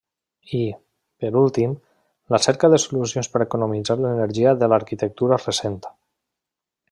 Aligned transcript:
I, 0.59 0.61
per 1.23 1.29
últim, 1.41 1.75
la 2.35 2.39
cerca 2.45 2.71
de 2.75 2.79
solucions 2.85 3.29
per 3.35 3.43
economitzar 3.47 3.99
l'energia 3.99 4.57
de 4.63 4.73
l'arquitectura 4.73 5.41
recent. 5.45 5.79